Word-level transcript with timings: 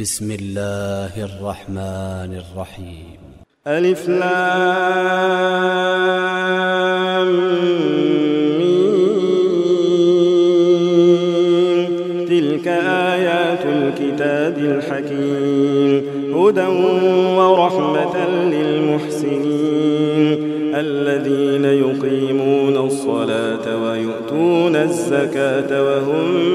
بسم 0.00 0.30
الله 0.30 1.24
الرحمن 1.24 2.42
الرحيم 2.42 3.18
ألف 3.66 4.08
لام 4.08 4.24
ميم 8.58 9.46
تلك 12.26 12.68
آيات 13.12 13.66
الكتاب 13.66 14.58
الحكيم 14.58 16.02
هدى 16.34 16.66
ورحمة 17.36 18.28
للمحسنين 18.44 19.94
الذين 20.74 21.64
يقيمون 21.64 22.76
الصلاة 22.76 23.76
ويؤتون 23.82 24.76
الزكاة 24.76 25.82
وهم 25.82 26.54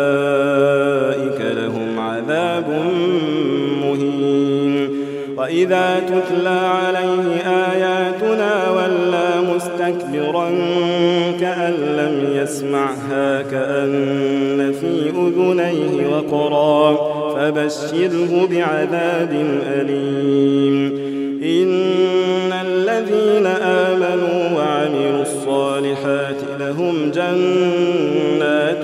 وإذا 5.61 6.01
تتلى 6.07 6.49
عليه 6.49 7.41
آياتنا 7.45 8.71
ولى 8.71 9.53
مستكبرا 9.55 10.49
كأن 11.39 11.73
لم 11.73 12.29
يسمعها 12.35 13.41
كأن 13.41 14.73
في 14.81 15.09
أذنيه 15.09 16.07
وقرا 16.07 16.95
فبشره 17.35 18.47
بعذاب 18.51 19.45
أليم. 19.67 21.01
إن 21.43 22.53
الذين 22.65 23.45
آمنوا 23.61 24.57
وعملوا 24.57 25.21
الصالحات 25.21 26.37
لهم 26.59 27.11
جنات 27.11 28.83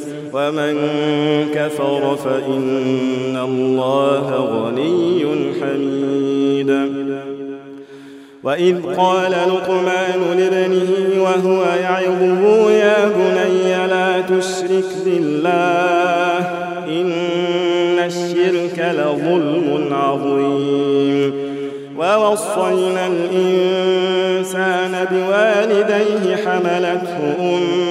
ومن 0.33 0.73
كفر 1.55 2.15
فإن 2.15 3.37
الله 3.37 4.27
غني 4.35 5.25
حميد. 5.61 6.71
وإذ 8.43 8.75
قال 8.97 9.31
لقمان 9.31 10.21
لابنه 10.37 10.91
وهو 11.23 11.63
يعظه 11.63 12.71
يا 12.71 13.05
بني 13.07 13.87
لا 13.87 14.21
تشرك 14.21 14.89
بالله 15.05 16.37
إن 16.87 17.11
الشرك 17.99 18.77
لظلم 18.97 19.93
عظيم. 19.93 21.31
ووصينا 21.97 23.03
الإنسان 23.07 24.93
بوالديه 25.11 26.35
حملته 26.35 27.35
أمه 27.39 27.90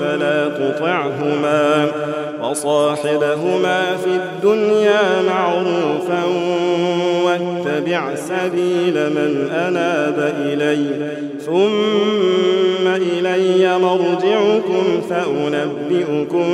فلا 0.00 0.48
تطعهما 0.48 1.86
وصاحبهما 2.42 3.96
في 3.96 4.10
الدنيا 4.10 5.22
معروفا 5.22 6.22
واتبع 7.24 8.14
سبيل 8.14 8.94
من 8.94 9.50
أناب 9.50 10.34
إلي 10.40 10.86
ثم 11.46 12.86
إلي 12.86 13.78
مرجعكم 13.78 15.00
فأنبئكم 15.10 16.46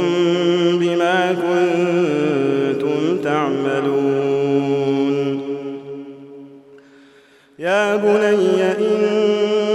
بما 0.81 1.33
كنتم 1.33 2.99
تعملون. 3.25 4.43
يا 7.59 7.97
بني 7.97 8.63
إن 8.63 9.72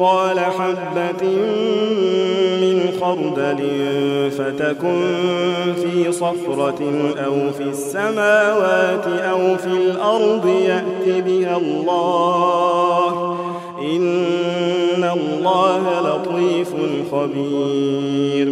مثقال 0.00 0.40
حبة 0.40 1.28
من 2.60 2.90
خردل 3.00 3.60
فتكن 4.30 5.02
في 5.82 6.12
صخرة 6.12 6.82
أو 7.24 7.52
في 7.52 7.62
السماوات 7.62 9.06
أو 9.06 9.56
في 9.56 9.66
الأرض 9.66 10.46
يأت 10.46 11.24
بها 11.24 11.56
الله. 11.56 13.36
إن 13.82 15.04
الله 15.04 16.00
لطيف 16.00 16.68
خبير. 17.12 18.48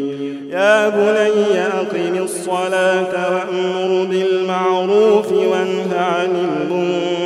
يا 0.50 0.88
بني 0.88 1.60
أقم 1.60 2.22
الصلاة 2.22 3.12
وأمر 3.32 4.06
بالمعروف 4.10 5.32
وانه 5.32 5.96
عن 5.96 6.30
المنكر 6.36 7.18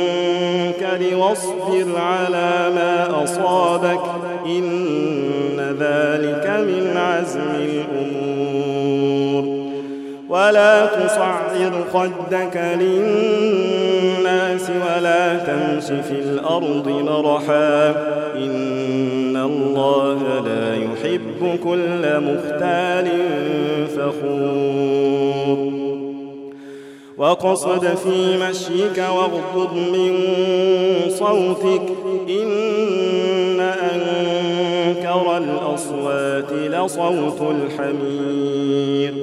واصبر 1.17 1.99
على 1.99 2.71
ما 2.75 3.23
أصابك 3.23 3.72
تصعر 11.63 11.83
خدك 11.93 12.55
للناس 12.79 14.69
ولا 14.69 15.37
تمش 15.37 15.85
في 15.85 16.19
الأرض 16.19 16.87
مرحا 16.87 17.89
إن 18.35 19.37
الله 19.37 20.39
لا 20.45 20.75
يحب 20.75 21.59
كل 21.63 22.19
مختال 22.19 23.07
فخور 23.95 25.57
وقصد 27.17 27.85
في 27.85 28.37
مشيك 28.37 28.97
واغضض 28.97 29.73
من 29.73 30.13
صوتك 31.09 31.87
إن 32.29 33.59
أنكر 33.59 35.37
الأصوات 35.37 36.53
لصوت 36.53 37.41
الحمير 37.41 39.22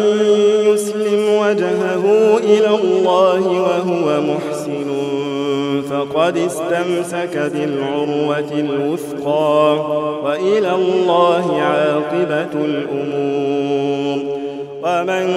فقد 6.13 6.37
استمسك 6.37 7.51
بالعروة 7.53 8.51
الوثقى 8.51 9.75
وإلى 10.23 10.75
الله 10.75 11.61
عاقبة 11.61 12.65
الأمور. 12.65 14.41
ومن 14.83 15.27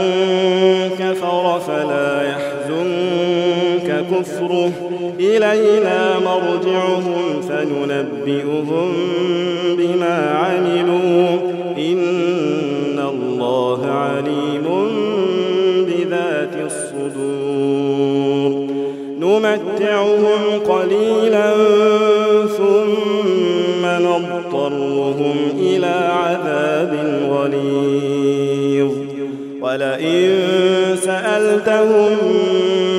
كفر 0.99 1.61
فلا 1.61 2.29
يحزنك 2.29 4.05
كفره. 4.11 4.73
إلينا 5.21 6.19
مرجعهم 6.19 7.43
فننبئهم 7.49 8.93
بما 9.79 10.31
عملوا. 10.31 11.39
إن 11.79 12.24
نمتعهم 19.65 20.61
قليلا 20.69 21.53
ثم 22.47 23.87
نضطرهم 23.87 25.37
إلى 25.59 25.95
عذاب 26.25 26.93
غليظ. 27.31 28.93
ولئن 29.63 30.39
سألتهم 31.03 32.17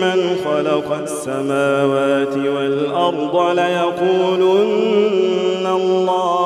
من 0.01 0.35
خلق 0.45 0.97
السماوات 1.03 2.37
والأرض 2.37 3.35
ليقولن 3.59 4.85
الله. 5.65 6.45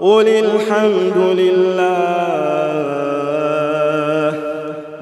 قل 0.00 0.28
الحمد 0.28 1.16
لله 1.16 2.27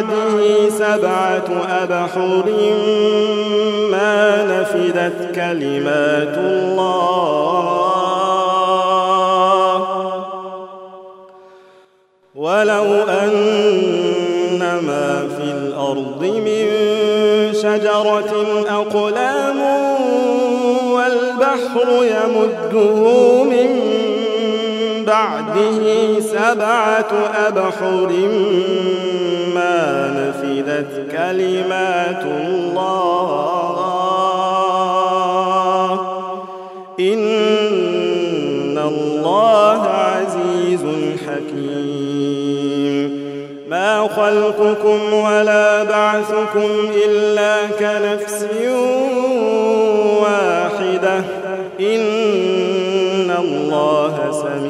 بعده 0.00 0.68
سبعة 0.68 1.48
أبحر 1.82 2.44
ما 3.90 4.44
نفدت 4.44 5.34
كلمات 5.34 6.36
الله. 6.38 7.00
ولو 12.34 12.84
أن 12.94 14.60
ما 14.60 15.28
في 15.36 15.44
الأرض 15.44 16.22
من 16.24 16.66
شجرة 17.52 18.32
أقلام 18.68 19.60
والبحر 20.92 21.88
يمده 22.02 22.94
من 23.42 23.70
بعده 25.10 26.20
سبعة 26.20 27.12
أبحر 27.46 28.10
ما 29.54 30.10
نفدت 30.16 30.92
كلمات 31.12 32.24
الله. 32.24 32.80
إن 37.00 38.78
الله 38.78 39.82
عزيز 39.82 40.84
حكيم. 41.26 43.08
ما 43.68 44.08
خلقكم 44.16 45.00
ولا 45.12 45.84
بعثكم 45.84 46.70
إلا 47.06 47.56
كنفس 47.78 48.46
واحدة. 50.22 51.16
إن 51.80 53.30
الله 53.38 54.14
سميع 54.32 54.69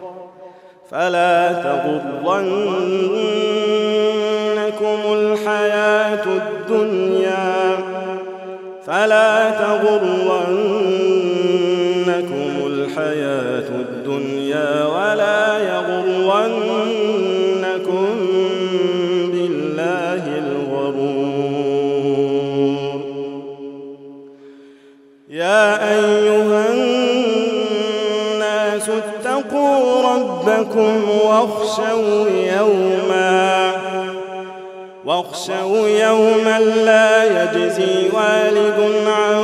فلا 0.91 1.53
تغرنكم 1.53 2.51
الحياة 5.13 6.25
الدنيا 6.25 7.77
فلا 8.87 9.51
تغرنكم 9.51 10.11
الحياة 12.67 13.69
الدنيا 13.79 14.85
ولا 14.85 15.59
يغرنكم 15.59 16.85
بالله 19.31 20.23
الغرور. 20.37 21.31
يا 25.29 25.91
أيها 25.93 26.20
ربكم 30.51 31.09
واخشوا 31.25 32.29
يوما 32.29 33.71
واخشوا 35.05 35.87
يوما 35.87 36.59
لا 36.59 37.23
يجزي 37.23 38.09
والد 38.13 39.07
عن 39.07 39.43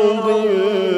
تدري 0.00 0.89